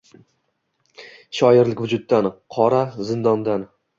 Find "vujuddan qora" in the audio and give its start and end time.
1.85-2.83